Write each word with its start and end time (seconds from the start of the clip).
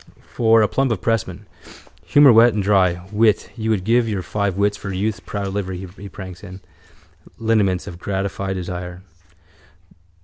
For 0.33 0.63
a 0.63 0.67
plump 0.67 0.91
of 0.91 0.99
pressmen. 0.99 1.45
Humour 2.05 2.33
wet 2.33 2.55
and 2.55 2.63
dry. 2.63 3.05
Wit. 3.11 3.51
You 3.55 3.69
would 3.69 3.83
give 3.83 4.09
your 4.09 4.23
five 4.23 4.57
wits 4.57 4.75
for 4.75 4.91
youth's 4.91 5.19
proud 5.19 5.49
livery 5.49 5.85
he 5.85 6.09
pranks 6.09 6.43
in. 6.43 6.59
Lineaments 7.37 7.85
of 7.85 7.99
gratified 7.99 8.55
desire. 8.55 9.03